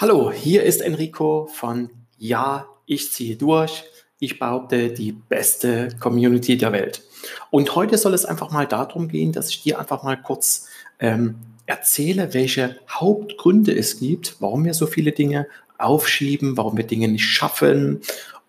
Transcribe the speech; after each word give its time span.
Hallo, 0.00 0.32
hier 0.32 0.62
ist 0.62 0.80
Enrico 0.80 1.46
von 1.52 1.90
Ja, 2.16 2.68
ich 2.86 3.12
ziehe 3.12 3.36
durch. 3.36 3.84
Ich 4.18 4.38
behaupte, 4.38 4.88
die 4.88 5.12
beste 5.12 5.90
Community 6.00 6.56
der 6.56 6.72
Welt. 6.72 7.02
Und 7.50 7.74
heute 7.74 7.98
soll 7.98 8.14
es 8.14 8.24
einfach 8.24 8.50
mal 8.50 8.66
darum 8.66 9.08
gehen, 9.08 9.32
dass 9.32 9.50
ich 9.50 9.62
dir 9.62 9.78
einfach 9.78 10.02
mal 10.02 10.16
kurz 10.16 10.68
ähm, 11.00 11.34
erzähle, 11.66 12.32
welche 12.32 12.76
Hauptgründe 12.88 13.76
es 13.76 14.00
gibt, 14.00 14.36
warum 14.40 14.64
wir 14.64 14.72
so 14.72 14.86
viele 14.86 15.12
Dinge 15.12 15.46
aufschieben, 15.76 16.56
warum 16.56 16.78
wir 16.78 16.84
Dinge 16.84 17.08
nicht 17.08 17.26
schaffen 17.26 18.00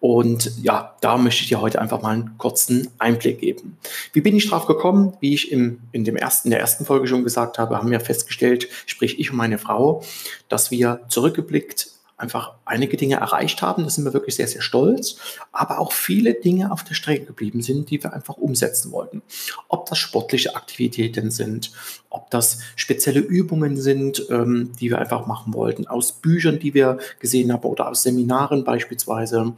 und 0.01 0.51
ja, 0.63 0.97
da 0.99 1.15
möchte 1.15 1.43
ich 1.43 1.49
dir 1.49 1.61
heute 1.61 1.79
einfach 1.79 2.01
mal 2.01 2.09
einen 2.09 2.35
kurzen 2.39 2.89
Einblick 2.97 3.39
geben. 3.39 3.77
Wie 4.13 4.21
bin 4.21 4.35
ich 4.35 4.49
drauf 4.49 4.65
gekommen? 4.65 5.15
Wie 5.19 5.35
ich 5.35 5.51
im, 5.51 5.79
in, 5.91 6.03
dem 6.03 6.15
ersten, 6.15 6.47
in 6.47 6.51
der 6.51 6.59
ersten 6.59 6.85
Folge 6.85 7.07
schon 7.07 7.23
gesagt 7.23 7.59
habe, 7.59 7.77
haben 7.77 7.91
wir 7.91 7.99
festgestellt, 7.99 8.67
sprich 8.87 9.19
ich 9.19 9.29
und 9.29 9.37
meine 9.37 9.59
Frau, 9.59 10.03
dass 10.49 10.71
wir 10.71 11.01
zurückgeblickt 11.07 11.91
einfach 12.21 12.53
einige 12.65 12.97
Dinge 12.97 13.15
erreicht 13.15 13.61
haben. 13.61 13.83
Da 13.83 13.89
sind 13.89 14.05
wir 14.05 14.13
wirklich 14.13 14.35
sehr, 14.35 14.47
sehr 14.47 14.61
stolz. 14.61 15.17
Aber 15.51 15.79
auch 15.79 15.91
viele 15.91 16.35
Dinge 16.35 16.71
auf 16.71 16.83
der 16.83 16.93
Strecke 16.93 17.25
geblieben 17.25 17.61
sind, 17.61 17.89
die 17.89 18.01
wir 18.01 18.13
einfach 18.13 18.37
umsetzen 18.37 18.91
wollten. 18.91 19.21
Ob 19.67 19.87
das 19.87 19.97
sportliche 19.97 20.55
Aktivitäten 20.55 21.31
sind, 21.31 21.71
ob 22.09 22.29
das 22.29 22.59
spezielle 22.75 23.21
Übungen 23.21 23.77
sind, 23.77 24.25
ähm, 24.29 24.71
die 24.79 24.89
wir 24.89 24.99
einfach 24.99 25.25
machen 25.25 25.53
wollten, 25.53 25.87
aus 25.87 26.11
Büchern, 26.11 26.59
die 26.59 26.73
wir 26.73 26.99
gesehen 27.19 27.51
haben 27.51 27.63
oder 27.63 27.89
aus 27.89 28.03
Seminaren 28.03 28.63
beispielsweise. 28.63 29.53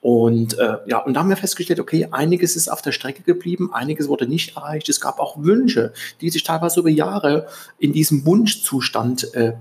Und 0.00 0.58
äh, 0.58 0.78
ja, 0.86 0.98
und 0.98 1.14
da 1.14 1.20
haben 1.20 1.28
wir 1.28 1.36
festgestellt, 1.36 1.78
okay, 1.78 2.08
einiges 2.10 2.56
ist 2.56 2.68
auf 2.68 2.82
der 2.82 2.92
Strecke 2.92 3.22
geblieben, 3.22 3.72
einiges 3.72 4.08
wurde 4.08 4.26
nicht 4.26 4.56
erreicht. 4.56 4.88
Es 4.88 5.00
gab 5.00 5.20
auch 5.20 5.42
Wünsche, 5.42 5.92
die 6.20 6.30
sich 6.30 6.42
teilweise 6.42 6.80
über 6.80 6.90
Jahre 6.90 7.46
in 7.78 7.92
diesem 7.92 8.24
Wunschzustand 8.26 9.34
äh, 9.34 9.52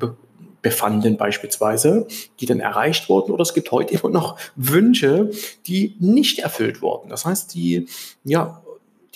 befanden 0.61 1.17
beispielsweise, 1.17 2.07
die 2.39 2.45
dann 2.45 2.59
erreicht 2.59 3.09
wurden. 3.09 3.31
Oder 3.31 3.43
es 3.43 3.53
gibt 3.53 3.71
heute 3.71 3.93
immer 3.93 4.09
noch 4.09 4.37
Wünsche, 4.55 5.31
die 5.67 5.95
nicht 5.99 6.39
erfüllt 6.39 6.81
wurden. 6.81 7.09
Das 7.09 7.25
heißt, 7.25 7.53
die, 7.53 7.87
ja, 8.23 8.61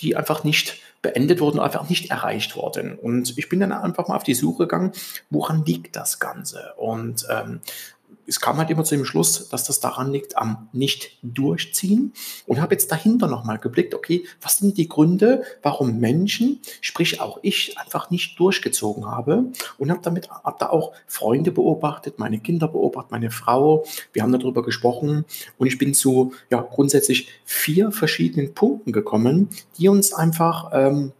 die 0.00 0.16
einfach 0.16 0.44
nicht 0.44 0.78
beendet 1.04 1.40
wurden, 1.40 1.60
einfach 1.60 1.88
nicht 1.90 2.10
erreicht 2.10 2.56
wurden. 2.56 2.98
Und 2.98 3.36
ich 3.36 3.48
bin 3.48 3.60
dann 3.60 3.72
einfach 3.72 4.08
mal 4.08 4.16
auf 4.16 4.22
die 4.22 4.34
Suche 4.34 4.64
gegangen, 4.64 4.92
woran 5.28 5.64
liegt 5.64 5.96
das 5.96 6.18
Ganze? 6.18 6.72
Und 6.78 7.26
ähm, 7.30 7.60
es 8.26 8.40
kam 8.40 8.56
halt 8.58 8.70
immer 8.70 8.84
zu 8.84 8.96
dem 8.96 9.04
Schluss, 9.04 9.48
dass 9.48 9.64
das 9.64 9.80
daran 9.80 10.12
liegt 10.12 10.36
am 10.36 10.68
Nicht-Durchziehen 10.72 12.12
und 12.46 12.60
habe 12.60 12.74
jetzt 12.74 12.90
dahinter 12.90 13.26
nochmal 13.26 13.58
geblickt, 13.58 13.94
okay, 13.94 14.24
was 14.40 14.58
sind 14.58 14.78
die 14.78 14.88
Gründe, 14.88 15.42
warum 15.62 15.98
Menschen, 15.98 16.60
sprich 16.80 17.20
auch 17.20 17.38
ich, 17.42 17.78
einfach 17.78 18.10
nicht 18.10 18.38
durchgezogen 18.38 19.06
habe? 19.06 19.46
Und 19.78 19.90
habe 19.90 20.00
damit, 20.02 20.30
habe 20.30 20.56
da 20.58 20.70
auch 20.70 20.92
Freunde 21.06 21.52
beobachtet, 21.52 22.18
meine 22.18 22.38
Kinder 22.38 22.68
beobachtet, 22.68 23.12
meine 23.12 23.30
Frau, 23.30 23.84
wir 24.12 24.22
haben 24.22 24.32
darüber 24.32 24.62
gesprochen. 24.62 25.24
Und 25.58 25.66
ich 25.66 25.78
bin 25.78 25.94
zu, 25.94 26.32
ja, 26.50 26.60
grundsätzlich 26.60 27.28
vier 27.44 27.92
verschiedenen 27.92 28.54
Punkten 28.54 28.92
gekommen, 28.92 29.48
die 29.78 29.88
uns 29.88 30.12
einfach, 30.12 30.70
ähm, 30.72 31.12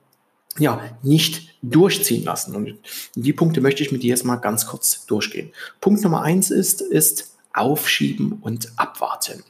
ja, 0.58 0.80
nicht 1.02 1.54
durchziehen 1.62 2.24
lassen. 2.24 2.54
Und 2.54 2.78
die 3.14 3.32
Punkte 3.32 3.60
möchte 3.60 3.82
ich 3.82 3.92
mit 3.92 4.02
dir 4.02 4.10
jetzt 4.10 4.24
mal 4.24 4.36
ganz 4.36 4.66
kurz 4.66 5.06
durchgehen. 5.06 5.50
Punkt 5.80 6.02
Nummer 6.02 6.22
eins 6.22 6.50
ist, 6.50 6.80
ist 6.80 7.36
aufschieben 7.52 8.38
und 8.40 8.72
abwarten. 8.76 9.42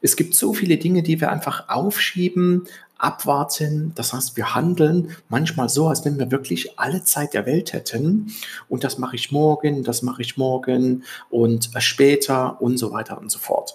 Es 0.00 0.16
gibt 0.16 0.34
so 0.34 0.52
viele 0.52 0.76
Dinge, 0.76 1.02
die 1.02 1.20
wir 1.20 1.30
einfach 1.30 1.68
aufschieben, 1.68 2.66
abwarten. 2.98 3.92
Das 3.94 4.12
heißt, 4.12 4.36
wir 4.36 4.54
handeln 4.54 5.16
manchmal 5.28 5.68
so, 5.68 5.88
als 5.88 6.04
wenn 6.04 6.18
wir 6.18 6.30
wirklich 6.30 6.78
alle 6.78 7.04
Zeit 7.04 7.34
der 7.34 7.46
Welt 7.46 7.72
hätten. 7.72 8.32
Und 8.68 8.84
das 8.84 8.98
mache 8.98 9.16
ich 9.16 9.30
morgen, 9.32 9.82
das 9.82 10.02
mache 10.02 10.22
ich 10.22 10.36
morgen 10.36 11.04
und 11.30 11.70
später 11.78 12.60
und 12.60 12.78
so 12.78 12.92
weiter 12.92 13.18
und 13.18 13.30
so 13.30 13.38
fort. 13.38 13.74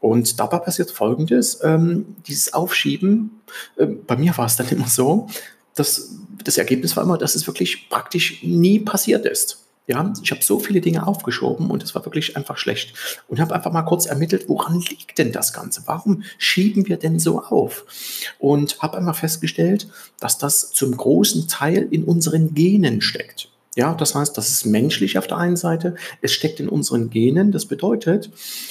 Und 0.00 0.38
dabei 0.40 0.58
passiert 0.58 0.90
Folgendes, 0.90 1.60
ähm, 1.62 2.16
dieses 2.26 2.52
Aufschieben, 2.52 3.42
äh, 3.76 3.86
bei 3.86 4.16
mir 4.16 4.36
war 4.36 4.46
es 4.46 4.56
dann 4.56 4.68
immer 4.68 4.88
so, 4.88 5.28
dass 5.76 6.16
das 6.42 6.58
Ergebnis 6.58 6.96
war 6.96 7.04
immer, 7.04 7.18
dass 7.18 7.34
es 7.34 7.46
wirklich 7.46 7.88
praktisch 7.88 8.42
nie 8.42 8.80
passiert 8.80 9.24
ist. 9.26 9.62
Ja, 9.88 10.12
ich 10.20 10.32
habe 10.32 10.42
so 10.42 10.58
viele 10.58 10.80
Dinge 10.80 11.06
aufgeschoben 11.06 11.70
und 11.70 11.80
es 11.84 11.94
war 11.94 12.04
wirklich 12.04 12.36
einfach 12.36 12.58
schlecht. 12.58 12.94
Und 13.28 13.38
habe 13.38 13.54
einfach 13.54 13.70
mal 13.70 13.82
kurz 13.82 14.06
ermittelt, 14.06 14.48
woran 14.48 14.80
liegt 14.80 15.16
denn 15.18 15.30
das 15.30 15.52
Ganze? 15.52 15.82
Warum 15.86 16.24
schieben 16.38 16.88
wir 16.88 16.96
denn 16.96 17.20
so 17.20 17.40
auf? 17.40 17.84
Und 18.40 18.80
habe 18.82 18.96
einmal 18.96 19.14
festgestellt, 19.14 19.86
dass 20.18 20.38
das 20.38 20.72
zum 20.72 20.96
großen 20.96 21.46
Teil 21.46 21.86
in 21.88 22.02
unseren 22.02 22.52
Genen 22.52 23.00
steckt. 23.00 23.48
Ja, 23.76 23.94
das 23.94 24.14
heißt, 24.14 24.36
das 24.38 24.48
ist 24.48 24.64
menschlich 24.64 25.18
auf 25.18 25.26
der 25.26 25.36
einen 25.36 25.56
Seite. 25.56 25.96
Es 26.22 26.32
steckt 26.32 26.60
in 26.60 26.68
unseren 26.68 27.10
Genen. 27.10 27.52
Das 27.52 27.66
bedeutet, 27.66 28.30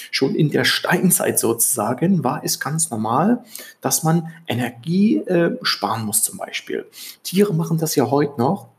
schon 0.10 0.34
in 0.34 0.50
der 0.50 0.66
Steinzeit 0.66 1.38
sozusagen 1.38 2.24
war 2.24 2.44
es 2.44 2.60
ganz 2.60 2.90
normal, 2.90 3.44
dass 3.82 4.02
man 4.02 4.30
Energie 4.48 5.18
äh, 5.18 5.58
sparen 5.62 6.06
muss 6.06 6.24
zum 6.24 6.40
Beispiel. 6.40 6.88
Tiere 7.22 7.54
machen 7.54 7.78
das 7.78 7.96
ja 7.96 8.10
heute 8.10 8.40
noch 8.40 8.70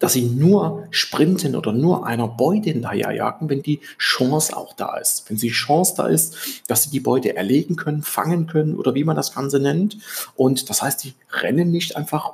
dass 0.00 0.14
sie 0.14 0.22
nur 0.22 0.88
sprinten 0.90 1.54
oder 1.54 1.72
nur 1.72 2.04
einer 2.04 2.26
Beute 2.26 2.70
hinterherjagen, 2.70 3.48
wenn 3.48 3.62
die 3.62 3.80
Chance 3.96 4.56
auch 4.56 4.72
da 4.72 4.96
ist. 4.96 5.30
Wenn 5.30 5.36
die 5.36 5.50
Chance 5.50 5.94
da 5.96 6.08
ist, 6.08 6.36
dass 6.66 6.82
sie 6.82 6.90
die 6.90 6.98
Beute 6.98 7.36
erlegen 7.36 7.76
können, 7.76 8.02
fangen 8.02 8.48
können 8.48 8.74
oder 8.74 8.96
wie 8.96 9.04
man 9.04 9.14
das 9.14 9.32
Ganze 9.32 9.60
nennt. 9.60 9.98
Und 10.34 10.68
das 10.68 10.82
heißt, 10.82 11.04
die 11.04 11.14
rennen 11.30 11.70
nicht 11.70 11.96
einfach 11.96 12.32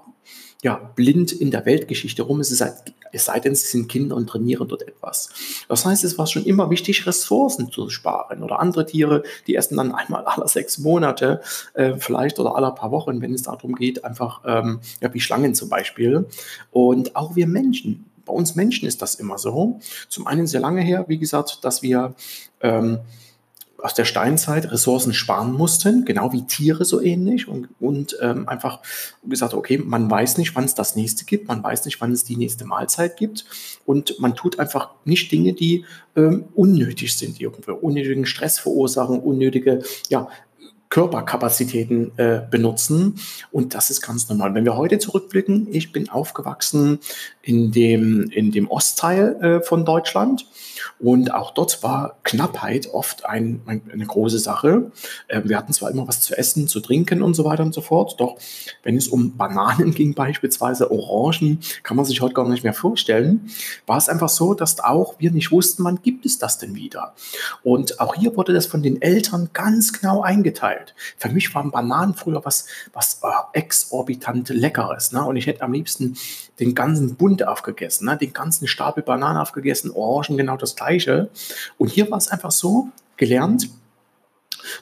ja, 0.64 0.76
blind 0.96 1.30
in 1.30 1.50
der 1.50 1.66
Weltgeschichte 1.66 2.22
rum. 2.22 2.40
Es, 2.40 2.58
halt, 2.58 2.94
es 3.12 3.26
sei 3.26 3.38
denn, 3.38 3.54
sie 3.54 3.66
sind 3.66 3.86
Kinder 3.86 4.16
und 4.16 4.28
trainieren 4.28 4.66
dort 4.66 4.80
etwas. 4.80 5.28
Das 5.68 5.84
heißt, 5.84 6.02
es 6.04 6.16
war 6.16 6.26
schon 6.26 6.46
immer 6.46 6.70
wichtig, 6.70 7.06
Ressourcen 7.06 7.70
zu 7.70 7.90
sparen. 7.90 8.42
Oder 8.42 8.60
andere 8.60 8.86
Tiere, 8.86 9.24
die 9.46 9.56
essen 9.56 9.76
dann 9.76 9.92
einmal 9.94 10.24
alle 10.26 10.48
sechs 10.48 10.78
Monate, 10.78 11.42
äh, 11.74 11.96
vielleicht 11.98 12.38
oder 12.38 12.56
alle 12.56 12.72
paar 12.72 12.90
Wochen, 12.92 13.20
wenn 13.20 13.34
es 13.34 13.42
darum 13.42 13.74
geht, 13.74 14.06
einfach 14.06 14.40
ähm, 14.46 14.80
ja, 15.02 15.12
wie 15.12 15.20
Schlangen 15.20 15.54
zum 15.54 15.68
Beispiel. 15.68 16.24
Und 16.72 17.14
auch 17.14 17.36
wir 17.36 17.46
Menschen. 17.46 18.06
Bei 18.24 18.32
uns 18.32 18.54
Menschen 18.54 18.88
ist 18.88 19.02
das 19.02 19.16
immer 19.16 19.36
so. 19.36 19.80
Zum 20.08 20.26
einen 20.26 20.46
sehr 20.46 20.60
lange 20.60 20.80
her, 20.80 21.04
wie 21.08 21.18
gesagt, 21.18 21.62
dass 21.62 21.82
wir 21.82 22.14
ähm, 22.62 23.00
aus 23.78 23.94
der 23.94 24.04
Steinzeit 24.04 24.70
Ressourcen 24.70 25.12
sparen 25.12 25.52
mussten, 25.52 26.04
genau 26.04 26.32
wie 26.32 26.46
Tiere 26.46 26.84
so 26.84 27.00
ähnlich. 27.00 27.48
Und, 27.48 27.68
und 27.80 28.16
ähm, 28.20 28.48
einfach 28.48 28.80
gesagt, 29.24 29.54
okay, 29.54 29.78
man 29.78 30.10
weiß 30.10 30.38
nicht, 30.38 30.54
wann 30.54 30.64
es 30.64 30.74
das 30.74 30.96
nächste 30.96 31.24
gibt, 31.24 31.48
man 31.48 31.62
weiß 31.62 31.84
nicht, 31.84 32.00
wann 32.00 32.12
es 32.12 32.24
die 32.24 32.36
nächste 32.36 32.64
Mahlzeit 32.64 33.16
gibt. 33.16 33.44
Und 33.84 34.18
man 34.20 34.34
tut 34.34 34.58
einfach 34.58 34.90
nicht 35.04 35.30
Dinge, 35.30 35.52
die 35.52 35.84
ähm, 36.16 36.44
unnötig 36.54 37.16
sind, 37.16 37.38
die 37.38 37.44
irgendwie 37.44 37.70
unnötigen 37.70 38.26
Stress 38.26 38.58
verursachen, 38.58 39.18
unnötige 39.18 39.82
ja, 40.08 40.28
Körperkapazitäten 40.94 42.16
äh, 42.18 42.42
benutzen. 42.48 43.16
Und 43.50 43.74
das 43.74 43.90
ist 43.90 44.00
ganz 44.00 44.28
normal. 44.28 44.54
Wenn 44.54 44.64
wir 44.64 44.76
heute 44.76 45.00
zurückblicken, 45.00 45.66
ich 45.72 45.90
bin 45.90 46.08
aufgewachsen 46.08 47.00
in 47.42 47.72
dem, 47.72 48.30
in 48.30 48.52
dem 48.52 48.70
Ostteil 48.70 49.34
äh, 49.42 49.60
von 49.60 49.84
Deutschland. 49.84 50.46
Und 51.00 51.34
auch 51.34 51.52
dort 51.52 51.82
war 51.82 52.18
Knappheit 52.22 52.88
oft 52.92 53.24
ein, 53.26 53.60
ein, 53.66 53.82
eine 53.92 54.06
große 54.06 54.38
Sache. 54.38 54.92
Äh, 55.26 55.42
wir 55.44 55.58
hatten 55.58 55.72
zwar 55.72 55.90
immer 55.90 56.06
was 56.06 56.20
zu 56.20 56.38
essen, 56.38 56.68
zu 56.68 56.78
trinken 56.80 57.22
und 57.22 57.34
so 57.34 57.44
weiter 57.44 57.64
und 57.64 57.74
so 57.74 57.80
fort, 57.80 58.14
doch 58.18 58.36
wenn 58.82 58.96
es 58.96 59.08
um 59.08 59.36
Bananen 59.36 59.94
ging, 59.94 60.14
beispielsweise 60.14 60.90
Orangen, 60.90 61.58
kann 61.82 61.96
man 61.96 62.06
sich 62.06 62.20
heute 62.20 62.34
gar 62.34 62.48
nicht 62.48 62.64
mehr 62.64 62.72
vorstellen, 62.72 63.50
war 63.86 63.96
es 63.96 64.08
einfach 64.08 64.28
so, 64.28 64.54
dass 64.54 64.78
auch 64.78 65.16
wir 65.18 65.32
nicht 65.32 65.50
wussten, 65.50 65.82
wann 65.84 66.00
gibt 66.02 66.24
es 66.24 66.38
das 66.38 66.58
denn 66.58 66.74
wieder. 66.74 67.14
Und 67.62 68.00
auch 68.00 68.14
hier 68.14 68.36
wurde 68.36 68.52
das 68.52 68.66
von 68.66 68.82
den 68.82 69.02
Eltern 69.02 69.50
ganz 69.52 69.92
genau 69.92 70.22
eingeteilt. 70.22 70.83
Möglichkeit. 70.84 70.94
Für 71.16 71.28
mich 71.28 71.54
waren 71.54 71.70
Bananen 71.70 72.14
früher 72.14 72.44
was, 72.44 72.66
was 72.92 73.20
äh, 73.22 73.58
exorbitant 73.58 74.48
Leckeres. 74.50 75.12
Ne? 75.12 75.24
Und 75.24 75.36
ich 75.36 75.46
hätte 75.46 75.62
am 75.62 75.72
liebsten 75.72 76.16
den 76.60 76.74
ganzen 76.74 77.16
Bund 77.16 77.46
aufgegessen, 77.46 78.06
ne? 78.06 78.16
den 78.16 78.32
ganzen 78.32 78.68
Stapel 78.68 79.02
Bananen 79.02 79.38
aufgegessen, 79.38 79.90
Orangen 79.90 80.36
genau 80.36 80.56
das 80.56 80.76
gleiche. 80.76 81.30
Und 81.78 81.88
hier 81.88 82.10
war 82.10 82.18
es 82.18 82.28
einfach 82.28 82.52
so 82.52 82.88
gelernt, 83.16 83.70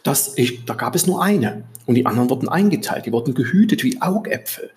dass 0.05 0.37
ich, 0.38 0.65
da 0.65 0.75
gab 0.75 0.94
es 0.94 1.06
nur 1.06 1.23
eine 1.23 1.65
und 1.87 1.97
die 1.97 2.06
anderen 2.06 2.31
wurden 2.31 2.49
eingeteilt, 2.49 3.06
die 3.06 3.12
wurden 3.12 3.35
gehütet 3.35 3.82
wie 3.82 4.00
Augäpfel. 4.00 4.71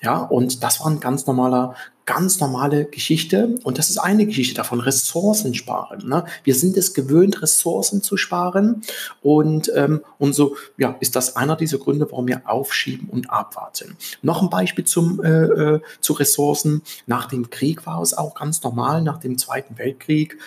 Ja, 0.00 0.18
und 0.18 0.62
das 0.62 0.80
war 0.80 0.86
ein 0.88 1.00
ganz 1.00 1.26
normaler, 1.26 1.74
ganz 2.06 2.40
normale 2.40 2.84
Geschichte 2.86 3.54
und 3.62 3.78
das 3.78 3.90
ist 3.90 3.98
eine 3.98 4.26
Geschichte 4.26 4.54
davon, 4.54 4.80
Ressourcen 4.80 5.54
sparen. 5.54 6.08
Ne? 6.08 6.24
Wir 6.44 6.54
sind 6.54 6.76
es 6.76 6.94
gewöhnt, 6.94 7.42
Ressourcen 7.42 8.02
zu 8.02 8.16
sparen 8.16 8.82
und, 9.22 9.70
ähm, 9.74 10.02
und 10.18 10.34
so 10.34 10.56
ja, 10.76 10.96
ist 11.00 11.16
das 11.16 11.36
einer 11.36 11.56
dieser 11.56 11.78
Gründe, 11.78 12.06
warum 12.10 12.26
wir 12.26 12.42
aufschieben 12.44 13.08
und 13.08 13.30
abwarten. 13.30 13.96
Noch 14.22 14.42
ein 14.42 14.50
Beispiel 14.50 14.84
zum, 14.84 15.22
äh, 15.22 15.28
äh, 15.28 15.80
zu 16.00 16.14
Ressourcen. 16.14 16.82
Nach 17.06 17.26
dem 17.26 17.50
Krieg 17.50 17.86
war 17.86 18.02
es 18.02 18.14
auch 18.14 18.34
ganz 18.34 18.62
normal, 18.62 19.02
nach 19.02 19.18
dem 19.18 19.38
Zweiten 19.38 19.78
Weltkrieg 19.78 20.38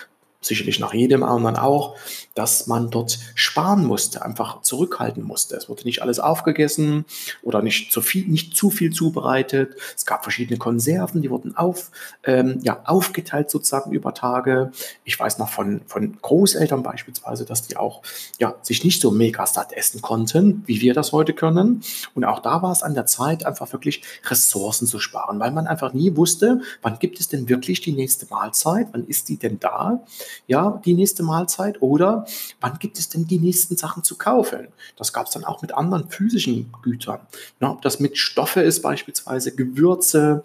sicherlich 0.46 0.80
nach 0.80 0.94
jedem 0.94 1.22
anderen 1.22 1.56
auch, 1.56 1.96
dass 2.34 2.66
man 2.66 2.90
dort 2.90 3.18
sparen 3.34 3.84
musste, 3.84 4.22
einfach 4.22 4.62
zurückhalten 4.62 5.22
musste. 5.22 5.56
Es 5.56 5.68
wurde 5.68 5.84
nicht 5.84 6.02
alles 6.02 6.20
aufgegessen 6.20 7.04
oder 7.42 7.62
nicht 7.62 7.92
zu 7.92 8.00
viel, 8.00 8.26
nicht 8.26 8.56
zu 8.56 8.70
viel 8.70 8.92
zubereitet. 8.92 9.74
Es 9.96 10.06
gab 10.06 10.22
verschiedene 10.22 10.58
Konserven, 10.58 11.22
die 11.22 11.30
wurden 11.30 11.56
auf, 11.56 11.90
ähm, 12.24 12.60
ja, 12.62 12.80
aufgeteilt 12.84 13.50
sozusagen 13.50 13.92
über 13.92 14.14
Tage. 14.14 14.70
Ich 15.04 15.18
weiß 15.18 15.38
noch 15.38 15.48
von, 15.48 15.80
von 15.86 16.16
Großeltern 16.20 16.82
beispielsweise, 16.82 17.44
dass 17.44 17.66
die 17.66 17.76
auch 17.76 18.02
ja, 18.38 18.54
sich 18.62 18.84
nicht 18.84 19.00
so 19.00 19.10
mega 19.10 19.46
satt 19.46 19.72
essen 19.72 20.02
konnten, 20.02 20.62
wie 20.66 20.80
wir 20.80 20.94
das 20.94 21.12
heute 21.12 21.32
können. 21.32 21.82
Und 22.14 22.24
auch 22.24 22.40
da 22.40 22.62
war 22.62 22.72
es 22.72 22.82
an 22.82 22.94
der 22.94 23.06
Zeit, 23.06 23.44
einfach 23.46 23.72
wirklich 23.72 24.02
Ressourcen 24.28 24.86
zu 24.86 24.98
sparen, 24.98 25.40
weil 25.40 25.50
man 25.50 25.66
einfach 25.66 25.92
nie 25.92 26.16
wusste, 26.16 26.60
wann 26.82 26.98
gibt 26.98 27.20
es 27.20 27.28
denn 27.28 27.48
wirklich 27.48 27.80
die 27.80 27.92
nächste 27.92 28.26
Mahlzeit, 28.26 28.88
wann 28.92 29.06
ist 29.06 29.28
die 29.28 29.38
denn 29.38 29.58
da? 29.58 30.04
Ja, 30.46 30.80
die 30.84 30.94
nächste 30.94 31.22
Mahlzeit 31.22 31.82
oder 31.82 32.26
wann 32.60 32.78
gibt 32.78 32.98
es 32.98 33.08
denn 33.08 33.26
die 33.26 33.38
nächsten 33.38 33.76
Sachen 33.76 34.02
zu 34.02 34.16
kaufen? 34.16 34.68
Das 34.96 35.12
gab 35.12 35.26
es 35.26 35.32
dann 35.32 35.44
auch 35.44 35.62
mit 35.62 35.74
anderen 35.74 36.08
physischen 36.08 36.72
Gütern. 36.82 37.20
Ja, 37.60 37.70
ob 37.70 37.82
das 37.82 38.00
mit 38.00 38.18
Stoffe 38.18 38.60
ist, 38.60 38.82
beispielsweise 38.82 39.54
Gewürze. 39.54 40.42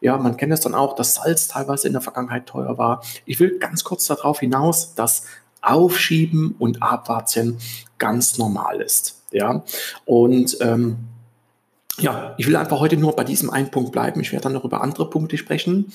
Ja, 0.00 0.16
man 0.16 0.36
kennt 0.36 0.52
es 0.52 0.60
dann 0.60 0.74
auch, 0.74 0.94
dass 0.94 1.14
Salz 1.14 1.48
teilweise 1.48 1.86
in 1.86 1.92
der 1.92 2.02
Vergangenheit 2.02 2.46
teuer 2.46 2.78
war. 2.78 3.02
Ich 3.24 3.40
will 3.40 3.58
ganz 3.58 3.84
kurz 3.84 4.06
darauf 4.06 4.40
hinaus, 4.40 4.94
dass 4.94 5.24
Aufschieben 5.62 6.56
und 6.58 6.82
Abwarten 6.82 7.58
ganz 7.98 8.36
normal 8.36 8.80
ist. 8.80 9.22
Ja, 9.30 9.64
und 10.04 10.58
ähm, 10.60 10.98
ja, 11.98 12.34
ich 12.38 12.46
will 12.46 12.56
einfach 12.56 12.80
heute 12.80 12.96
nur 12.96 13.14
bei 13.14 13.24
diesem 13.24 13.50
einen 13.50 13.70
Punkt 13.70 13.92
bleiben. 13.92 14.20
Ich 14.20 14.32
werde 14.32 14.44
dann 14.44 14.54
noch 14.54 14.64
über 14.64 14.80
andere 14.80 15.10
Punkte 15.10 15.36
sprechen. 15.36 15.92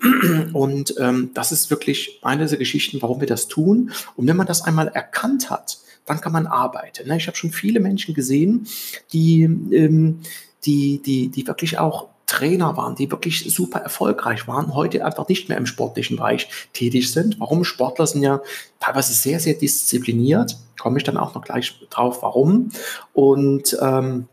Und 0.52 0.94
ähm, 0.98 1.30
das 1.34 1.52
ist 1.52 1.70
wirklich 1.70 2.18
eine 2.22 2.42
dieser 2.42 2.56
Geschichten, 2.56 3.00
warum 3.00 3.20
wir 3.20 3.28
das 3.28 3.46
tun. 3.46 3.92
Und 4.16 4.26
wenn 4.26 4.36
man 4.36 4.46
das 4.46 4.62
einmal 4.62 4.88
erkannt 4.88 5.50
hat, 5.50 5.78
dann 6.04 6.20
kann 6.20 6.32
man 6.32 6.46
arbeiten. 6.46 7.08
Ne? 7.08 7.16
Ich 7.16 7.26
habe 7.28 7.36
schon 7.36 7.52
viele 7.52 7.80
Menschen 7.80 8.14
gesehen, 8.14 8.66
die, 9.12 9.42
ähm, 9.42 10.20
die, 10.64 11.00
die, 11.02 11.28
die 11.28 11.46
wirklich 11.46 11.78
auch 11.78 12.08
Trainer 12.26 12.76
waren, 12.76 12.96
die 12.96 13.10
wirklich 13.10 13.44
super 13.54 13.78
erfolgreich 13.78 14.48
waren, 14.48 14.74
heute 14.74 15.04
einfach 15.04 15.28
nicht 15.28 15.48
mehr 15.48 15.58
im 15.58 15.66
sportlichen 15.66 16.16
Bereich 16.16 16.48
tätig 16.72 17.12
sind. 17.12 17.38
Warum? 17.38 17.62
Sportler 17.62 18.06
sind 18.08 18.22
ja 18.22 18.40
teilweise 18.80 19.12
sehr, 19.12 19.38
sehr 19.38 19.54
diszipliniert. 19.54 20.58
Komme 20.78 20.98
ich 20.98 21.04
dann 21.04 21.16
auch 21.16 21.34
noch 21.34 21.42
gleich 21.42 21.78
drauf, 21.88 22.22
warum. 22.22 22.70
Und 23.12 23.76
ähm, 23.80 24.26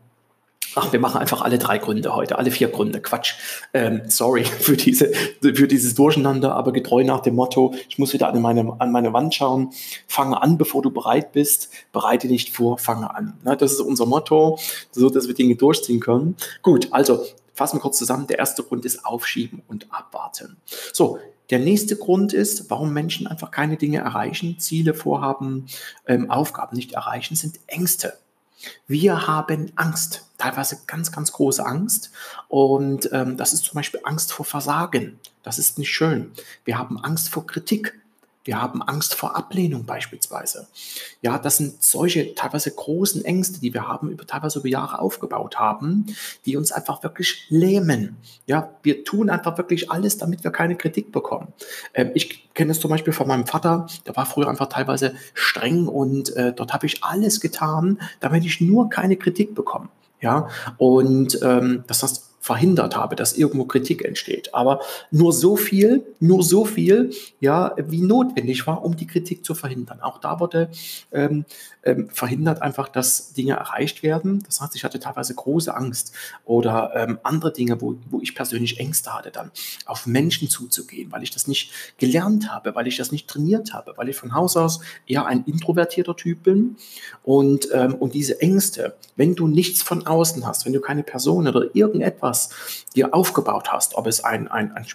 Ach, 0.76 0.92
wir 0.92 0.98
machen 0.98 1.20
einfach 1.20 1.42
alle 1.42 1.58
drei 1.58 1.78
Gründe 1.78 2.14
heute, 2.14 2.38
alle 2.38 2.50
vier 2.50 2.68
Gründe. 2.68 3.00
Quatsch. 3.00 3.34
Ähm, 3.72 4.02
sorry 4.08 4.44
für, 4.60 4.76
diese, 4.76 5.12
für 5.40 5.68
dieses 5.68 5.94
Durcheinander, 5.94 6.54
aber 6.54 6.72
getreu 6.72 7.04
nach 7.04 7.20
dem 7.20 7.36
Motto, 7.36 7.74
ich 7.88 7.98
muss 7.98 8.12
wieder 8.12 8.28
an 8.28 8.40
meine, 8.40 8.74
an 8.80 8.90
meine 8.90 9.12
Wand 9.12 9.34
schauen. 9.34 9.70
Fange 10.08 10.42
an, 10.42 10.58
bevor 10.58 10.82
du 10.82 10.90
bereit 10.90 11.32
bist. 11.32 11.70
Bereite 11.92 12.26
nicht 12.26 12.54
vor, 12.54 12.78
fange 12.78 13.14
an. 13.14 13.34
Na, 13.44 13.56
das 13.56 13.72
ist 13.72 13.80
unser 13.80 14.06
Motto, 14.06 14.58
so 14.90 15.10
dass 15.10 15.28
wir 15.28 15.34
Dinge 15.34 15.56
durchziehen 15.56 16.00
können. 16.00 16.36
Gut, 16.62 16.88
also 16.90 17.24
fassen 17.54 17.76
wir 17.76 17.82
kurz 17.82 17.98
zusammen. 17.98 18.26
Der 18.26 18.38
erste 18.38 18.62
Grund 18.62 18.84
ist 18.84 19.04
Aufschieben 19.04 19.62
und 19.68 19.86
Abwarten. 19.92 20.56
So, 20.92 21.18
der 21.50 21.58
nächste 21.58 21.96
Grund 21.96 22.32
ist, 22.32 22.70
warum 22.70 22.92
Menschen 22.92 23.26
einfach 23.26 23.50
keine 23.50 23.76
Dinge 23.76 23.98
erreichen, 23.98 24.58
Ziele, 24.58 24.94
Vorhaben, 24.94 25.66
ähm, 26.06 26.30
Aufgaben 26.30 26.74
nicht 26.74 26.92
erreichen, 26.92 27.36
sind 27.36 27.60
Ängste. 27.66 28.14
Wir 28.86 29.26
haben 29.26 29.72
Angst, 29.76 30.26
teilweise 30.38 30.80
ganz, 30.86 31.12
ganz 31.12 31.32
große 31.32 31.64
Angst. 31.64 32.10
Und 32.48 33.08
ähm, 33.12 33.36
das 33.36 33.52
ist 33.52 33.64
zum 33.64 33.76
Beispiel 33.76 34.00
Angst 34.04 34.32
vor 34.32 34.44
Versagen. 34.44 35.18
Das 35.42 35.58
ist 35.58 35.78
nicht 35.78 35.90
schön. 35.90 36.32
Wir 36.64 36.78
haben 36.78 36.98
Angst 36.98 37.28
vor 37.28 37.46
Kritik. 37.46 37.98
Wir 38.44 38.60
haben 38.60 38.82
Angst 38.82 39.14
vor 39.14 39.36
Ablehnung 39.36 39.86
beispielsweise. 39.86 40.68
Ja, 41.22 41.38
das 41.38 41.56
sind 41.56 41.82
solche 41.82 42.34
teilweise 42.34 42.70
großen 42.70 43.24
Ängste, 43.24 43.58
die 43.60 43.72
wir 43.72 43.88
haben, 43.88 44.10
über 44.10 44.26
teilweise 44.26 44.58
über 44.58 44.68
Jahre 44.68 44.98
aufgebaut 44.98 45.58
haben, 45.58 46.14
die 46.44 46.56
uns 46.56 46.70
einfach 46.70 47.02
wirklich 47.02 47.46
lähmen. 47.48 48.18
Ja, 48.46 48.70
wir 48.82 49.04
tun 49.04 49.30
einfach 49.30 49.56
wirklich 49.56 49.90
alles, 49.90 50.18
damit 50.18 50.44
wir 50.44 50.50
keine 50.50 50.76
Kritik 50.76 51.10
bekommen. 51.10 51.48
Ähm, 51.94 52.10
ich 52.14 52.52
kenne 52.52 52.72
es 52.72 52.80
zum 52.80 52.90
Beispiel 52.90 53.14
von 53.14 53.26
meinem 53.26 53.46
Vater, 53.46 53.86
der 54.06 54.14
war 54.14 54.26
früher 54.26 54.48
einfach 54.48 54.68
teilweise 54.68 55.14
streng 55.32 55.88
und 55.88 56.36
äh, 56.36 56.52
dort 56.52 56.74
habe 56.74 56.86
ich 56.86 57.02
alles 57.02 57.40
getan, 57.40 57.98
damit 58.20 58.44
ich 58.44 58.60
nur 58.60 58.90
keine 58.90 59.16
Kritik 59.16 59.54
bekomme. 59.54 59.88
Ja, 60.20 60.48
und 60.78 61.38
ähm, 61.42 61.84
das 61.86 62.02
heißt, 62.02 62.33
verhindert 62.44 62.94
habe, 62.94 63.16
dass 63.16 63.32
irgendwo 63.38 63.64
Kritik 63.64 64.04
entsteht. 64.04 64.52
Aber 64.52 64.80
nur 65.10 65.32
so 65.32 65.56
viel, 65.56 66.04
nur 66.20 66.42
so 66.42 66.66
viel, 66.66 67.10
ja, 67.40 67.74
wie 67.78 68.02
notwendig 68.02 68.66
war, 68.66 68.84
um 68.84 68.98
die 68.98 69.06
Kritik 69.06 69.46
zu 69.46 69.54
verhindern. 69.54 70.02
Auch 70.02 70.18
da 70.18 70.40
wurde 70.40 70.68
ähm, 71.10 71.46
ähm, 71.84 72.10
verhindert 72.10 72.60
einfach, 72.60 72.90
dass 72.90 73.32
Dinge 73.32 73.54
erreicht 73.54 74.02
werden. 74.02 74.42
Das 74.44 74.60
heißt, 74.60 74.76
ich 74.76 74.84
hatte 74.84 75.00
teilweise 75.00 75.34
große 75.34 75.74
Angst 75.74 76.12
oder 76.44 76.92
ähm, 76.94 77.18
andere 77.22 77.50
Dinge, 77.50 77.80
wo, 77.80 77.96
wo 78.10 78.20
ich 78.20 78.34
persönlich 78.34 78.78
Ängste 78.78 79.14
hatte, 79.14 79.30
dann 79.30 79.50
auf 79.86 80.06
Menschen 80.06 80.50
zuzugehen, 80.50 81.10
weil 81.12 81.22
ich 81.22 81.30
das 81.30 81.48
nicht 81.48 81.72
gelernt 81.96 82.52
habe, 82.52 82.74
weil 82.74 82.86
ich 82.86 82.98
das 82.98 83.10
nicht 83.10 83.26
trainiert 83.26 83.72
habe, 83.72 83.94
weil 83.96 84.10
ich 84.10 84.16
von 84.16 84.34
Haus 84.34 84.58
aus 84.58 84.80
eher 85.06 85.24
ein 85.24 85.44
introvertierter 85.46 86.14
Typ 86.14 86.42
bin 86.42 86.76
und, 87.22 87.68
ähm, 87.72 87.94
und 87.94 88.12
diese 88.12 88.42
Ängste, 88.42 88.96
wenn 89.16 89.34
du 89.34 89.48
nichts 89.48 89.82
von 89.82 90.06
außen 90.06 90.46
hast, 90.46 90.66
wenn 90.66 90.74
du 90.74 90.82
keine 90.82 91.04
Person 91.04 91.48
oder 91.48 91.74
irgendetwas 91.74 92.33
etwas 92.34 92.50
dir 92.94 93.14
aufgebaut 93.14 93.72
hast, 93.72 93.94
ob 93.94 94.06
es 94.06 94.22
ein, 94.22 94.48
ein, 94.48 94.72
ein 94.72 94.86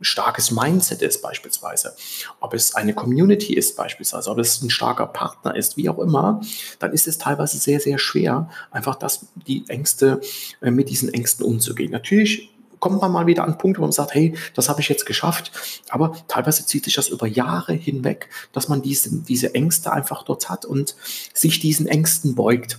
starkes 0.00 0.50
Mindset 0.50 1.02
ist 1.02 1.22
beispielsweise, 1.22 1.94
ob 2.40 2.52
es 2.52 2.74
eine 2.74 2.94
Community 2.94 3.54
ist 3.54 3.76
beispielsweise, 3.76 4.30
ob 4.30 4.38
es 4.38 4.60
ein 4.60 4.70
starker 4.70 5.06
Partner 5.06 5.54
ist, 5.56 5.76
wie 5.76 5.88
auch 5.88 5.98
immer, 5.98 6.40
dann 6.78 6.92
ist 6.92 7.06
es 7.06 7.18
teilweise 7.18 7.58
sehr, 7.58 7.80
sehr 7.80 7.98
schwer, 7.98 8.50
einfach 8.70 8.96
das, 8.96 9.26
die 9.46 9.64
Ängste, 9.68 10.20
äh, 10.60 10.70
mit 10.70 10.90
diesen 10.90 11.14
Ängsten 11.14 11.46
umzugehen. 11.46 11.92
Natürlich 11.92 12.50
kommt 12.80 13.00
man 13.00 13.12
mal 13.12 13.26
wieder 13.26 13.44
an 13.44 13.56
Punkte, 13.56 13.80
wo 13.80 13.84
man 13.84 13.92
sagt, 13.92 14.12
hey, 14.12 14.36
das 14.54 14.68
habe 14.68 14.82
ich 14.82 14.90
jetzt 14.90 15.06
geschafft. 15.06 15.52
Aber 15.88 16.12
teilweise 16.28 16.66
zieht 16.66 16.84
sich 16.84 16.94
das 16.94 17.08
über 17.08 17.26
Jahre 17.26 17.72
hinweg, 17.72 18.28
dass 18.52 18.68
man 18.68 18.82
diese, 18.82 19.22
diese 19.22 19.54
Ängste 19.54 19.90
einfach 19.90 20.22
dort 20.22 20.50
hat 20.50 20.66
und 20.66 20.94
sich 21.32 21.60
diesen 21.60 21.86
Ängsten 21.86 22.34
beugt. 22.34 22.78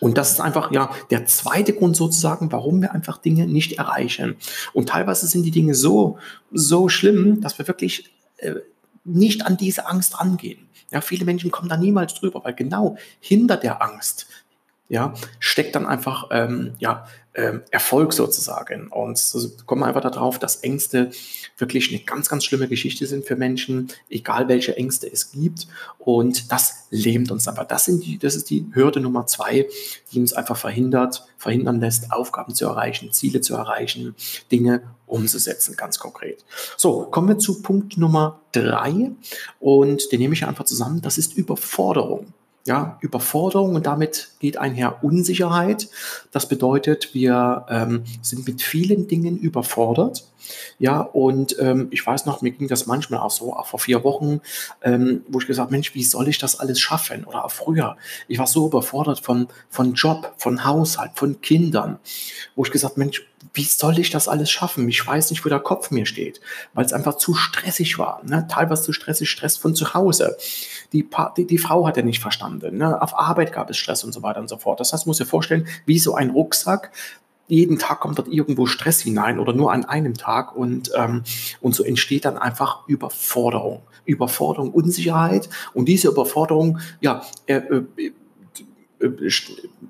Und 0.00 0.16
das 0.16 0.32
ist 0.32 0.40
einfach 0.40 0.70
ja 0.70 0.90
der 1.10 1.26
zweite 1.26 1.72
Grund 1.72 1.96
sozusagen, 1.96 2.52
warum 2.52 2.80
wir 2.82 2.92
einfach 2.92 3.18
Dinge 3.18 3.46
nicht 3.46 3.78
erreichen. 3.78 4.36
Und 4.72 4.90
teilweise 4.90 5.26
sind 5.26 5.42
die 5.42 5.50
Dinge 5.50 5.74
so, 5.74 6.18
so 6.52 6.88
schlimm, 6.88 7.40
dass 7.40 7.58
wir 7.58 7.66
wirklich 7.66 8.10
äh, 8.38 8.54
nicht 9.04 9.46
an 9.46 9.56
diese 9.56 9.86
Angst 9.86 10.20
rangehen. 10.20 10.68
Ja, 10.90 11.00
viele 11.00 11.24
Menschen 11.24 11.50
kommen 11.50 11.68
da 11.68 11.76
niemals 11.76 12.14
drüber, 12.14 12.42
weil 12.44 12.54
genau 12.54 12.96
hinter 13.20 13.56
der 13.56 13.82
Angst 13.82 14.26
ja, 14.88 15.14
steckt 15.38 15.74
dann 15.74 15.86
einfach 15.86 16.28
ähm, 16.30 16.74
ja, 16.78 17.06
ähm, 17.34 17.62
Erfolg 17.70 18.12
sozusagen. 18.14 18.88
Und 18.88 19.18
so 19.18 19.48
kommen 19.66 19.82
wir 19.82 19.86
einfach 19.86 20.00
darauf, 20.00 20.38
dass 20.38 20.56
Ängste 20.56 21.10
wirklich 21.58 21.90
eine 21.90 22.00
ganz, 22.00 22.28
ganz 22.28 22.44
schlimme 22.44 22.68
Geschichte 22.68 23.06
sind 23.06 23.26
für 23.26 23.36
Menschen, 23.36 23.88
egal 24.08 24.48
welche 24.48 24.76
Ängste 24.76 25.10
es 25.10 25.30
gibt. 25.30 25.68
Und 25.98 26.50
das 26.50 26.86
lähmt 26.90 27.30
uns 27.30 27.46
aber. 27.46 27.64
Das, 27.64 27.84
sind 27.84 28.04
die, 28.04 28.18
das 28.18 28.34
ist 28.34 28.48
die 28.48 28.66
Hürde 28.72 29.00
Nummer 29.00 29.26
zwei, 29.26 29.68
die 30.10 30.20
uns 30.20 30.32
einfach 30.32 30.56
verhindert, 30.56 31.26
verhindern 31.36 31.80
lässt, 31.80 32.10
Aufgaben 32.10 32.54
zu 32.54 32.64
erreichen, 32.66 33.12
Ziele 33.12 33.42
zu 33.42 33.54
erreichen, 33.54 34.16
Dinge 34.50 34.82
umzusetzen, 35.06 35.76
ganz 35.76 35.98
konkret. 35.98 36.44
So, 36.76 37.02
kommen 37.04 37.28
wir 37.28 37.38
zu 37.38 37.62
Punkt 37.62 37.98
Nummer 37.98 38.40
drei 38.52 39.10
und 39.60 40.10
den 40.12 40.20
nehme 40.20 40.34
ich 40.34 40.46
einfach 40.46 40.64
zusammen. 40.64 41.02
Das 41.02 41.18
ist 41.18 41.34
Überforderung 41.34 42.32
ja, 42.68 42.98
Überforderung 43.00 43.74
und 43.74 43.86
damit 43.86 44.32
geht 44.40 44.58
einher 44.58 45.02
Unsicherheit. 45.02 45.88
Das 46.32 46.46
bedeutet, 46.48 47.14
wir 47.14 47.64
ähm, 47.70 48.04
sind 48.20 48.46
mit 48.46 48.60
vielen 48.60 49.08
Dingen 49.08 49.38
überfordert. 49.38 50.28
Ja, 50.78 51.00
und 51.00 51.56
ähm, 51.58 51.88
ich 51.90 52.06
weiß 52.06 52.26
noch, 52.26 52.42
mir 52.42 52.50
ging 52.50 52.68
das 52.68 52.86
manchmal 52.86 53.20
auch 53.20 53.30
so, 53.30 53.54
auch 53.54 53.66
vor 53.66 53.80
vier 53.80 54.04
Wochen, 54.04 54.40
ähm, 54.82 55.22
wo 55.28 55.40
ich 55.40 55.46
gesagt, 55.46 55.70
Mensch, 55.70 55.94
wie 55.94 56.04
soll 56.04 56.28
ich 56.28 56.38
das 56.38 56.60
alles 56.60 56.78
schaffen? 56.78 57.24
Oder 57.24 57.46
auch 57.46 57.50
früher. 57.50 57.96
Ich 58.28 58.38
war 58.38 58.46
so 58.46 58.66
überfordert 58.66 59.20
von, 59.20 59.48
von 59.70 59.94
Job, 59.94 60.34
von 60.36 60.64
Haushalt, 60.64 61.12
von 61.14 61.40
Kindern, 61.40 61.98
wo 62.54 62.64
ich 62.64 62.70
gesagt, 62.70 62.98
Mensch, 62.98 63.26
wie 63.54 63.64
soll 63.64 63.98
ich 63.98 64.10
das 64.10 64.28
alles 64.28 64.50
schaffen? 64.50 64.88
Ich 64.88 65.06
weiß 65.06 65.30
nicht, 65.30 65.44
wo 65.44 65.48
der 65.48 65.60
Kopf 65.60 65.90
mir 65.90 66.06
steht, 66.06 66.40
weil 66.74 66.84
es 66.84 66.92
einfach 66.92 67.16
zu 67.16 67.34
stressig 67.34 67.98
war. 67.98 68.22
Ne? 68.24 68.46
Teilweise 68.48 68.82
zu 68.82 68.92
stressig, 68.92 69.30
Stress 69.30 69.56
von 69.56 69.74
zu 69.74 69.94
Hause. 69.94 70.36
Die, 70.92 71.02
pa 71.02 71.32
die, 71.36 71.46
die 71.46 71.58
Frau 71.58 71.86
hat 71.86 71.96
er 71.96 72.02
nicht 72.02 72.20
verstanden. 72.20 72.78
Ne? 72.78 73.00
Auf 73.00 73.18
Arbeit 73.18 73.52
gab 73.52 73.70
es 73.70 73.76
Stress 73.76 74.04
und 74.04 74.12
so 74.12 74.22
weiter 74.22 74.40
und 74.40 74.48
so 74.48 74.56
fort. 74.56 74.80
Das 74.80 74.92
heißt, 74.92 75.06
muss 75.06 75.18
dir 75.18 75.26
vorstellen, 75.26 75.66
wie 75.86 75.98
so 75.98 76.14
ein 76.14 76.30
Rucksack, 76.30 76.92
jeden 77.48 77.78
Tag 77.78 78.00
kommt 78.00 78.18
dort 78.18 78.28
irgendwo 78.28 78.66
Stress 78.66 79.00
hinein 79.00 79.38
oder 79.38 79.54
nur 79.54 79.72
an 79.72 79.84
einem 79.86 80.14
Tag 80.14 80.54
und, 80.54 80.90
ähm, 80.94 81.24
und 81.60 81.74
so 81.74 81.82
entsteht 81.82 82.26
dann 82.26 82.36
einfach 82.36 82.86
Überforderung. 82.86 83.82
Überforderung, 84.04 84.72
Unsicherheit 84.72 85.48
und 85.74 85.86
diese 85.86 86.08
Überforderung, 86.08 86.78
ja, 87.00 87.22
äh, 87.46 87.56
äh, 87.56 87.84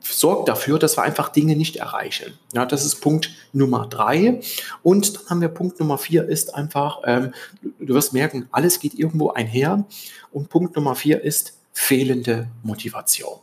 sorgt 0.03 0.49
dafür, 0.49 0.79
dass 0.79 0.97
wir 0.97 1.03
einfach 1.03 1.31
Dinge 1.31 1.57
nicht 1.57 1.77
erreichen. 1.77 2.35
Ja, 2.53 2.67
das 2.67 2.85
ist 2.85 2.97
Punkt 2.97 3.31
Nummer 3.53 3.87
drei. 3.87 4.41
Und 4.83 5.17
dann 5.17 5.31
haben 5.31 5.41
wir 5.41 5.49
Punkt 5.49 5.81
Nummer 5.81 5.99
vier 5.99 6.29
ist 6.29 6.55
einfach, 6.55 7.01
ähm, 7.05 7.33
du 7.81 7.95
wirst 7.95 8.13
merken, 8.13 8.49
alles 8.53 8.81
geht 8.81 8.95
irgendwo 8.95 9.31
einher. 9.31 9.85
Und 10.31 10.51
Punkt 10.51 10.77
Nummer 10.77 10.95
vier 10.95 11.23
ist 11.23 11.59
fehlende 11.73 12.49
Motivation. 12.63 13.39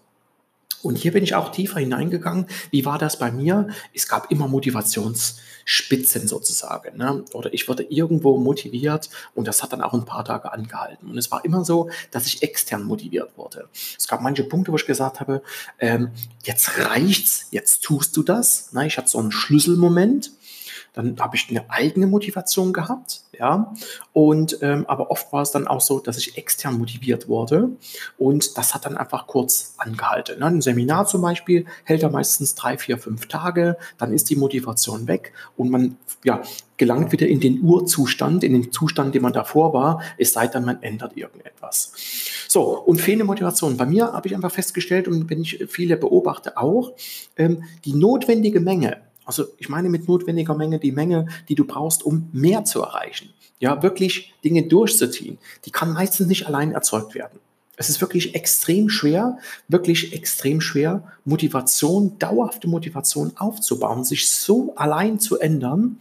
Und 0.85 0.99
hier 0.99 1.13
bin 1.13 1.23
ich 1.23 1.33
auch 1.33 1.51
tiefer 1.51 1.79
hineingegangen. 1.79 2.45
Wie 2.69 2.85
war 2.85 2.99
das 2.99 3.17
bei 3.17 3.31
mir? 3.31 3.69
Es 3.91 4.07
gab 4.07 4.31
immer 4.31 4.47
Motivationsspitzen 4.47 6.27
sozusagen. 6.27 6.95
Ne? 6.97 7.25
Oder 7.33 7.51
ich 7.55 7.67
wurde 7.67 7.81
irgendwo 7.89 8.37
motiviert 8.37 9.09
und 9.33 9.47
das 9.47 9.63
hat 9.63 9.73
dann 9.73 9.81
auch 9.81 9.93
ein 9.93 10.05
paar 10.05 10.23
Tage 10.23 10.53
angehalten. 10.53 11.09
Und 11.09 11.17
es 11.17 11.31
war 11.31 11.43
immer 11.43 11.65
so, 11.65 11.89
dass 12.11 12.27
ich 12.27 12.43
extern 12.43 12.83
motiviert 12.83 13.35
wurde. 13.35 13.67
Es 13.97 14.07
gab 14.07 14.21
manche 14.21 14.43
Punkte, 14.43 14.71
wo 14.71 14.75
ich 14.75 14.85
gesagt 14.85 15.19
habe, 15.19 15.41
ähm, 15.79 16.11
jetzt 16.43 16.77
reicht's, 16.77 17.47
jetzt 17.49 17.83
tust 17.83 18.15
du 18.15 18.21
das. 18.21 18.69
Na, 18.71 18.85
ich 18.85 18.99
hatte 18.99 19.09
so 19.09 19.17
einen 19.17 19.31
Schlüsselmoment 19.31 20.33
dann 20.95 21.17
habe 21.19 21.35
ich 21.35 21.47
eine 21.49 21.69
eigene 21.69 22.07
Motivation 22.07 22.73
gehabt, 22.73 23.21
ja. 23.37 23.73
Und 24.13 24.59
ähm, 24.61 24.85
aber 24.87 25.11
oft 25.11 25.31
war 25.33 25.41
es 25.41 25.51
dann 25.51 25.67
auch 25.67 25.81
so, 25.81 25.99
dass 25.99 26.17
ich 26.17 26.37
extern 26.37 26.77
motiviert 26.77 27.27
wurde 27.27 27.69
und 28.17 28.57
das 28.57 28.73
hat 28.73 28.85
dann 28.85 28.97
einfach 28.97 29.27
kurz 29.27 29.75
angehalten. 29.77 30.39
Ne? 30.39 30.45
Ein 30.45 30.61
Seminar 30.61 31.05
zum 31.05 31.21
Beispiel 31.21 31.65
hält 31.83 32.03
da 32.03 32.09
meistens 32.09 32.55
drei, 32.55 32.77
vier, 32.77 32.97
fünf 32.97 33.27
Tage, 33.27 33.77
dann 33.97 34.13
ist 34.13 34.29
die 34.29 34.35
Motivation 34.35 35.07
weg 35.07 35.33
und 35.57 35.69
man 35.69 35.97
ja, 36.23 36.41
gelangt 36.77 37.11
wieder 37.11 37.27
in 37.27 37.39
den 37.39 37.61
Urzustand, 37.61 38.43
in 38.43 38.53
den 38.53 38.71
Zustand, 38.71 39.15
den 39.15 39.21
man 39.21 39.33
davor 39.33 39.73
war, 39.73 40.01
es 40.17 40.33
sei 40.33 40.47
denn, 40.47 40.65
man 40.65 40.81
ändert 40.81 41.15
irgendetwas. 41.15 41.93
So, 42.47 42.79
und 42.79 42.99
fehlende 42.99 43.25
Motivation. 43.25 43.77
Bei 43.77 43.85
mir 43.85 44.13
habe 44.13 44.27
ich 44.27 44.35
einfach 44.35 44.51
festgestellt, 44.51 45.07
und 45.07 45.29
wenn 45.29 45.41
ich 45.41 45.65
viele 45.67 45.97
beobachte 45.97 46.57
auch, 46.57 46.93
ähm, 47.37 47.63
die 47.85 47.93
notwendige 47.93 48.59
Menge 48.59 48.97
also 49.25 49.45
ich 49.57 49.69
meine 49.69 49.89
mit 49.89 50.07
notwendiger 50.07 50.55
Menge 50.55 50.79
die 50.79 50.91
Menge, 50.91 51.27
die 51.49 51.55
du 51.55 51.65
brauchst, 51.65 52.03
um 52.03 52.29
mehr 52.31 52.63
zu 52.63 52.81
erreichen. 52.81 53.29
Ja, 53.59 53.81
wirklich 53.83 54.33
Dinge 54.43 54.63
durchzuziehen. 54.67 55.37
Die 55.65 55.71
kann 55.71 55.93
meistens 55.93 56.27
nicht 56.27 56.47
allein 56.47 56.71
erzeugt 56.71 57.15
werden. 57.15 57.39
Es 57.77 57.89
ist 57.89 57.99
wirklich 58.01 58.35
extrem 58.35 58.89
schwer, 58.89 59.37
wirklich 59.67 60.13
extrem 60.13 60.61
schwer, 60.61 61.03
Motivation, 61.25 62.17
dauerhafte 62.19 62.67
Motivation 62.67 63.33
aufzubauen, 63.35 64.03
sich 64.03 64.29
so 64.29 64.73
allein 64.75 65.19
zu 65.19 65.39
ändern, 65.39 65.97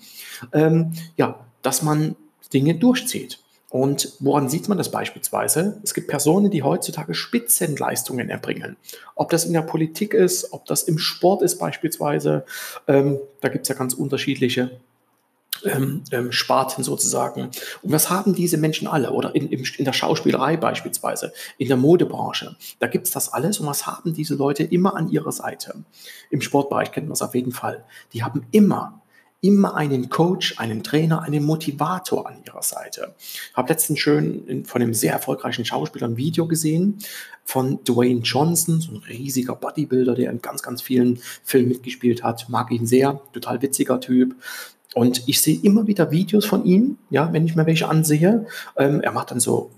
ähm, 0.52 0.92
ja, 1.16 1.40
dass 1.62 1.82
man 1.82 2.14
Dinge 2.52 2.76
durchzieht. 2.76 3.40
Und 3.74 4.12
woran 4.20 4.48
sieht 4.48 4.68
man 4.68 4.78
das 4.78 4.92
beispielsweise? 4.92 5.80
Es 5.82 5.94
gibt 5.94 6.06
Personen, 6.06 6.48
die 6.48 6.62
heutzutage 6.62 7.12
Spitzenleistungen 7.12 8.30
erbringen. 8.30 8.76
Ob 9.16 9.30
das 9.30 9.46
in 9.46 9.52
der 9.52 9.62
Politik 9.62 10.14
ist, 10.14 10.52
ob 10.52 10.64
das 10.66 10.84
im 10.84 10.96
Sport 10.96 11.42
ist 11.42 11.58
beispielsweise. 11.58 12.44
Ähm, 12.86 13.18
da 13.40 13.48
gibt 13.48 13.62
es 13.62 13.68
ja 13.68 13.74
ganz 13.74 13.92
unterschiedliche 13.92 14.78
ähm, 15.64 16.04
ähm, 16.12 16.30
Sparten 16.30 16.84
sozusagen. 16.84 17.50
Und 17.82 17.90
was 17.90 18.10
haben 18.10 18.32
diese 18.32 18.58
Menschen 18.58 18.86
alle? 18.86 19.10
Oder 19.10 19.34
in, 19.34 19.48
in 19.48 19.84
der 19.84 19.92
Schauspielerei 19.92 20.56
beispielsweise, 20.56 21.32
in 21.58 21.66
der 21.66 21.76
Modebranche. 21.76 22.54
Da 22.78 22.86
gibt 22.86 23.08
es 23.08 23.12
das 23.12 23.32
alles. 23.32 23.58
Und 23.58 23.66
was 23.66 23.88
haben 23.88 24.14
diese 24.14 24.36
Leute 24.36 24.62
immer 24.62 24.94
an 24.94 25.08
ihrer 25.08 25.32
Seite? 25.32 25.82
Im 26.30 26.42
Sportbereich 26.42 26.92
kennt 26.92 27.08
man 27.08 27.14
es 27.14 27.22
auf 27.22 27.34
jeden 27.34 27.50
Fall. 27.50 27.82
Die 28.12 28.22
haben 28.22 28.46
immer 28.52 29.02
immer 29.44 29.74
einen 29.74 30.08
Coach, 30.08 30.58
einen 30.58 30.82
Trainer, 30.82 31.20
einen 31.20 31.44
Motivator 31.44 32.26
an 32.26 32.38
ihrer 32.46 32.62
Seite. 32.62 33.14
Ich 33.18 33.54
habe 33.54 33.68
letztens 33.68 33.98
schön 33.98 34.64
von 34.64 34.80
einem 34.80 34.94
sehr 34.94 35.12
erfolgreichen 35.12 35.66
Schauspieler 35.66 36.08
ein 36.08 36.16
Video 36.16 36.48
gesehen 36.48 36.98
von 37.44 37.84
Dwayne 37.84 38.20
Johnson, 38.20 38.80
so 38.80 38.92
ein 38.92 39.02
riesiger 39.06 39.54
Bodybuilder, 39.54 40.14
der 40.14 40.30
in 40.30 40.40
ganz, 40.40 40.62
ganz 40.62 40.80
vielen 40.80 41.18
Filmen 41.42 41.68
mitgespielt 41.68 42.24
hat. 42.24 42.48
Mag 42.48 42.70
ihn 42.70 42.86
sehr, 42.86 43.20
total 43.34 43.60
witziger 43.60 44.00
Typ. 44.00 44.34
Und 44.94 45.28
ich 45.28 45.42
sehe 45.42 45.58
immer 45.62 45.86
wieder 45.86 46.10
Videos 46.10 46.46
von 46.46 46.64
ihm, 46.64 46.96
ja, 47.10 47.30
wenn 47.34 47.44
ich 47.44 47.54
mir 47.54 47.66
welche 47.66 47.88
ansehe. 47.88 48.46
Ähm, 48.78 49.02
er 49.02 49.12
macht 49.12 49.30
dann 49.30 49.40
so 49.40 49.70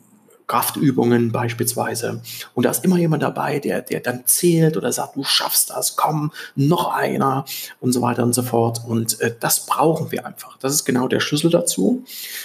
Kraftübungen 0.46 1.32
beispielsweise. 1.32 2.22
Und 2.54 2.66
da 2.66 2.70
ist 2.70 2.84
immer 2.84 2.98
jemand 2.98 3.22
dabei, 3.22 3.58
der, 3.58 3.82
der 3.82 4.00
dann 4.00 4.26
zählt 4.26 4.76
oder 4.76 4.92
sagt, 4.92 5.16
du 5.16 5.24
schaffst 5.24 5.70
das, 5.70 5.96
komm, 5.96 6.32
noch 6.54 6.92
einer 6.92 7.44
und 7.80 7.92
so 7.92 8.00
weiter 8.00 8.22
und 8.22 8.32
so 8.32 8.42
fort. 8.42 8.80
Und 8.86 9.20
äh, 9.20 9.34
das 9.38 9.66
brauchen 9.66 10.12
wir 10.12 10.24
einfach. 10.24 10.56
Das 10.58 10.72
ist 10.72 10.84
genau 10.84 11.08
der 11.08 11.20
Schlüssel 11.20 11.50
dazu, 11.50 12.04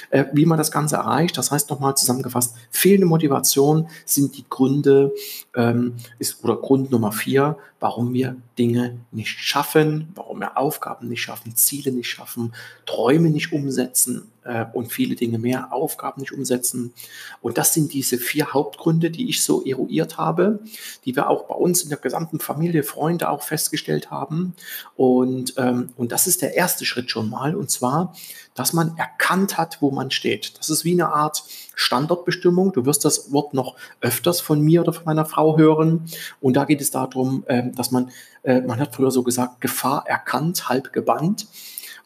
äh, 0.10 0.26
wie 0.34 0.46
man 0.46 0.58
das 0.58 0.72
Ganze 0.72 0.96
erreicht. 0.96 1.38
Das 1.38 1.52
heißt 1.52 1.70
nochmal 1.70 1.96
zusammengefasst, 1.96 2.56
fehlende 2.72 3.06
Motivation 3.06 3.88
sind 4.06 4.36
die 4.36 4.46
Gründe, 4.50 5.14
ähm, 5.56 5.96
ist, 6.18 6.44
oder 6.44 6.56
Grund 6.56 6.90
Nummer 6.90 7.12
vier, 7.12 7.58
warum 7.80 8.14
wir 8.14 8.36
Dinge 8.58 8.98
nicht 9.12 9.40
schaffen, 9.40 10.12
warum 10.16 10.40
wir 10.40 10.58
Aufgaben 10.58 11.08
nicht 11.08 11.22
schaffen, 11.22 11.56
Ziele 11.56 11.92
nicht 11.92 12.10
schaffen, 12.10 12.54
Träume 12.86 13.30
nicht 13.30 13.54
umsetzen 13.54 14.31
äh, 14.44 14.66
und 14.74 14.92
viele 14.92 15.16
Dinge 15.16 15.40
mehr, 15.40 15.72
Aufgaben 15.72 16.22
nicht 16.22 16.32
umsetzen. 16.32 16.94
Und 17.42 17.58
das 17.58 17.74
sind 17.74 17.94
diese 17.94 18.18
vier 18.18 18.54
Hauptgründe, 18.54 19.12
die 19.12 19.30
ich 19.30 19.44
so 19.44 19.64
eruiert 19.64 20.18
habe, 20.18 20.60
die 21.06 21.16
wir 21.16 21.30
auch 21.30 21.44
bei 21.46 21.56
uns 21.56 21.84
in 21.84 21.90
der 21.90 21.98
gesamten 21.98 22.40
Familie, 22.40 22.84
Freunde 22.84 23.30
auch 23.30 23.44
festgestellt 23.44 24.12
haben. 24.12 24.54
Und, 24.96 25.56
ähm, 25.58 25.90
und 25.98 26.12
das 26.12 26.28
ist 26.28 26.42
der 26.42 26.56
erste 26.56 26.86
Schritt 26.86 27.12
schon 27.12 27.30
mal, 27.30 27.56
und 27.56 27.70
zwar, 27.70 28.14
dass 28.54 28.74
man 28.74 28.98
erkannt 28.98 29.58
hat, 29.58 29.82
wo 29.82 29.92
man 29.92 30.12
steht. 30.12 30.58
Das 30.60 30.70
ist 30.70 30.84
wie 30.84 30.94
eine 30.94 31.14
Art 31.14 31.44
Standortbestimmung. 31.76 32.74
Du 32.74 32.86
wirst 32.86 33.06
das 33.06 33.32
Wort 33.32 33.54
noch 33.54 33.76
öfters 34.02 34.42
von 34.42 34.62
mir 34.62 34.82
oder 34.82 34.94
von 34.94 35.06
meiner 35.06 35.26
Frau 35.26 35.58
hören. 35.58 36.06
Und 36.42 36.56
da 36.56 36.66
geht 36.66 36.82
es 36.82 36.92
darum, 36.92 37.44
ähm, 37.48 37.74
dass 37.76 37.92
man, 37.92 38.12
äh, 38.44 38.62
man 38.62 38.80
hat 38.80 38.96
früher 38.96 39.12
so 39.12 39.24
gesagt, 39.24 39.62
Gefahr 39.62 40.06
erkannt, 40.08 40.68
halb 40.68 40.92
gebannt. 40.92 41.48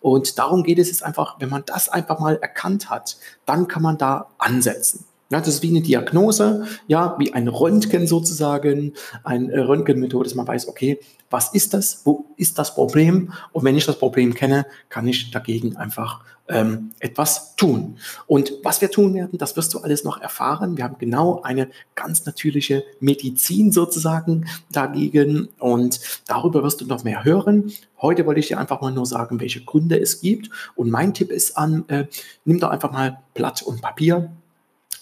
Und 0.06 0.38
darum 0.38 0.62
geht 0.62 0.78
es 0.78 0.90
jetzt 0.90 1.02
einfach, 1.02 1.38
wenn 1.40 1.50
man 1.50 1.64
das 1.66 1.90
einfach 1.90 2.20
mal 2.20 2.36
erkannt 2.36 2.92
hat, 2.92 3.18
dann 3.48 3.68
kann 3.68 3.82
man 3.82 3.98
da 3.98 4.28
ansetzen. 4.38 5.04
Ja, 5.32 5.40
das 5.40 5.48
ist 5.48 5.64
wie 5.64 5.70
eine 5.70 5.82
Diagnose, 5.82 6.68
ja, 6.88 7.16
wie 7.18 7.34
ein 7.34 7.48
Röntgen 7.48 8.06
sozusagen, 8.06 8.94
eine 9.24 9.52
äh, 9.52 9.60
Röntgenmethode, 9.60 10.26
dass 10.26 10.36
man 10.36 10.48
weiß, 10.48 10.68
okay, 10.68 11.00
was 11.32 11.52
ist 11.54 11.74
das, 11.74 12.02
wo 12.06 12.26
ist 12.38 12.60
das 12.60 12.76
Problem? 12.76 13.34
Und 13.52 13.64
wenn 13.64 13.76
ich 13.76 13.88
das 13.88 13.98
Problem 13.98 14.36
kenne, 14.36 14.68
kann 14.90 15.08
ich 15.08 15.32
dagegen 15.32 15.78
einfach 15.78 16.24
ähm, 16.48 16.92
etwas 17.00 17.56
tun. 17.56 17.98
Und 18.28 18.54
was 18.64 18.82
wir 18.82 18.92
tun 18.92 19.16
werden, 19.16 19.40
das 19.40 19.56
wirst 19.56 19.74
du 19.74 19.80
alles 19.80 20.04
noch 20.04 20.22
erfahren. 20.22 20.78
Wir 20.78 20.84
haben 20.84 20.98
genau 21.00 21.42
eine 21.42 21.70
ganz 21.96 22.28
natürliche 22.28 22.84
Medizin 23.00 23.72
sozusagen 23.72 24.46
dagegen 24.72 25.50
und 25.58 26.00
darüber 26.28 26.62
wirst 26.62 26.82
du 26.82 26.86
noch 26.86 27.04
mehr 27.04 27.24
hören. 27.24 27.72
Heute 28.00 28.28
wollte 28.28 28.42
ich 28.42 28.48
dir 28.48 28.60
einfach 28.60 28.82
mal 28.82 28.92
nur 28.92 29.08
sagen, 29.08 29.40
welche 29.40 29.64
Gründe 29.66 30.00
es 30.00 30.22
gibt. 30.22 30.52
Und 30.76 30.92
mein 30.92 31.16
Tipp 31.16 31.32
ist 31.32 31.58
an, 31.58 31.86
äh, 31.88 32.06
nimm 32.44 32.60
doch 32.60 32.70
einfach 32.70 32.92
mal 32.92 33.24
Blatt 33.34 33.64
und 33.64 33.82
Papier 33.82 34.30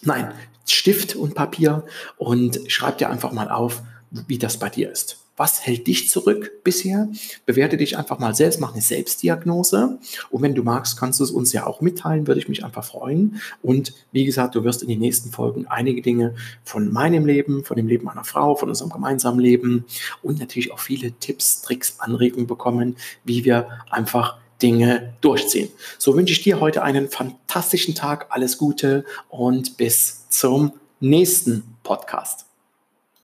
Nein, 0.05 0.31
Stift 0.67 1.15
und 1.15 1.35
Papier 1.35 1.83
und 2.17 2.59
schreib 2.67 2.97
dir 2.97 3.09
einfach 3.09 3.31
mal 3.31 3.49
auf, 3.49 3.81
wie 4.27 4.37
das 4.37 4.57
bei 4.57 4.69
dir 4.69 4.91
ist. 4.91 5.19
Was 5.35 5.65
hält 5.65 5.87
dich 5.87 6.09
zurück 6.09 6.51
bisher? 6.63 7.09
Bewerte 7.47 7.75
dich 7.75 7.97
einfach 7.97 8.19
mal 8.19 8.35
selbst, 8.35 8.59
mach 8.59 8.73
eine 8.73 8.83
Selbstdiagnose. 8.83 9.97
Und 10.29 10.41
wenn 10.43 10.53
du 10.53 10.61
magst, 10.61 10.95
kannst 10.99 11.19
du 11.19 11.23
es 11.23 11.31
uns 11.31 11.53
ja 11.53 11.65
auch 11.65 11.81
mitteilen, 11.81 12.27
würde 12.27 12.39
ich 12.39 12.47
mich 12.47 12.63
einfach 12.63 12.83
freuen. 12.83 13.41
Und 13.63 13.93
wie 14.11 14.25
gesagt, 14.25 14.53
du 14.53 14.63
wirst 14.63 14.83
in 14.83 14.89
den 14.89 14.99
nächsten 14.99 15.31
Folgen 15.31 15.65
einige 15.65 16.03
Dinge 16.03 16.35
von 16.63 16.93
meinem 16.93 17.25
Leben, 17.25 17.65
von 17.65 17.77
dem 17.77 17.87
Leben 17.87 18.05
meiner 18.05 18.23
Frau, 18.23 18.55
von 18.55 18.69
unserem 18.69 18.91
gemeinsamen 18.91 19.39
Leben 19.39 19.85
und 20.21 20.39
natürlich 20.39 20.71
auch 20.71 20.79
viele 20.79 21.13
Tipps, 21.13 21.63
Tricks, 21.63 21.95
Anregungen 21.97 22.45
bekommen, 22.45 22.95
wie 23.23 23.43
wir 23.43 23.69
einfach 23.89 24.37
Dinge 24.63 25.13
durchziehen. 25.21 25.69
So 25.99 26.15
wünsche 26.15 26.31
ich 26.31 26.41
dir 26.41 26.59
heute 26.59 26.81
einen 26.81 27.09
fantastischen 27.09 27.93
Tag, 27.93 28.27
alles 28.29 28.57
Gute 28.57 29.05
und 29.29 29.77
bis 29.77 30.27
zum 30.29 30.71
nächsten 30.99 31.75
Podcast. 31.83 32.45